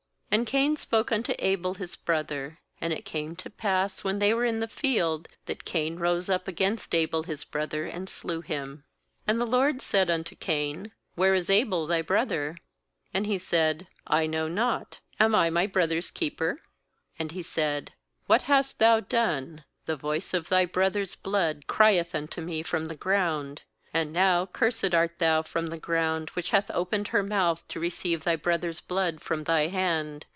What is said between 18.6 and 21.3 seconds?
thou done? the voice of thy brother's